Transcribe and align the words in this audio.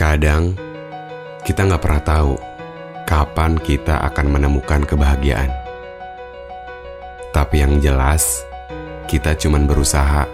Kadang 0.00 0.56
kita 1.44 1.68
nggak 1.68 1.84
pernah 1.84 2.00
tahu 2.00 2.32
kapan 3.04 3.60
kita 3.60 4.00
akan 4.08 4.32
menemukan 4.32 4.80
kebahagiaan. 4.88 5.52
Tapi 7.36 7.60
yang 7.60 7.84
jelas, 7.84 8.40
kita 9.04 9.36
cuman 9.36 9.68
berusaha 9.68 10.24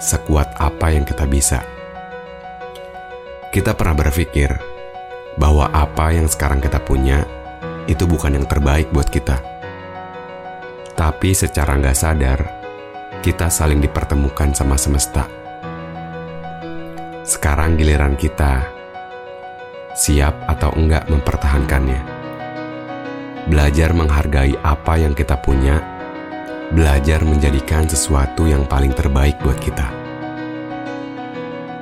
sekuat 0.00 0.56
apa 0.56 0.88
yang 0.88 1.04
kita 1.04 1.28
bisa. 1.28 1.60
Kita 3.52 3.76
pernah 3.76 4.08
berpikir 4.08 4.56
bahwa 5.36 5.68
apa 5.68 6.16
yang 6.16 6.24
sekarang 6.24 6.64
kita 6.64 6.80
punya 6.80 7.28
itu 7.92 8.08
bukan 8.08 8.40
yang 8.40 8.48
terbaik 8.48 8.88
buat 8.88 9.12
kita. 9.12 9.36
Tapi 10.96 11.36
secara 11.36 11.76
nggak 11.76 11.92
sadar, 11.92 12.40
kita 13.20 13.52
saling 13.52 13.84
dipertemukan 13.84 14.56
sama 14.56 14.80
semesta. 14.80 15.28
Sekarang 17.28 17.76
giliran 17.76 18.16
kita 18.16 18.77
siap 19.98 20.46
atau 20.46 20.70
enggak 20.78 21.10
mempertahankannya. 21.10 21.98
Belajar 23.50 23.90
menghargai 23.90 24.54
apa 24.62 24.94
yang 24.94 25.18
kita 25.18 25.34
punya, 25.42 25.82
belajar 26.70 27.26
menjadikan 27.26 27.90
sesuatu 27.90 28.46
yang 28.46 28.62
paling 28.70 28.94
terbaik 28.94 29.34
buat 29.42 29.58
kita. 29.58 29.90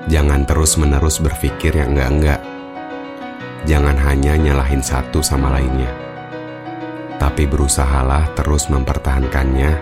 Jangan 0.08 0.48
terus-menerus 0.48 1.20
berpikir 1.20 1.76
yang 1.76 1.92
enggak-enggak. 1.92 2.40
Jangan 3.68 3.98
hanya 4.08 4.38
nyalahin 4.40 4.80
satu 4.80 5.20
sama 5.20 5.52
lainnya. 5.52 5.90
Tapi 7.20 7.44
berusahalah 7.44 8.32
terus 8.38 8.70
mempertahankannya 8.72 9.76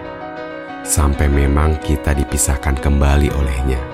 sampai 0.83 1.29
memang 1.29 1.77
kita 1.79 2.17
dipisahkan 2.17 2.81
kembali 2.81 3.29
olehnya. 3.37 3.94